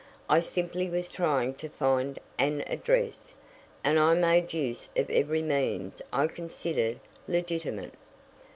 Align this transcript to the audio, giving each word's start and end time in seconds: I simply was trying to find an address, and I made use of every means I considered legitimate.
I 0.27 0.39
simply 0.39 0.89
was 0.89 1.07
trying 1.07 1.53
to 1.61 1.69
find 1.69 2.17
an 2.39 2.61
address, 2.65 3.35
and 3.83 3.99
I 3.99 4.15
made 4.15 4.51
use 4.51 4.89
of 4.97 5.11
every 5.11 5.43
means 5.43 6.01
I 6.11 6.25
considered 6.25 6.99
legitimate. 7.27 7.93